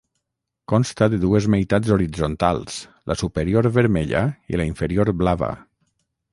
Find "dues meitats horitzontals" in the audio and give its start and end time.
1.25-2.79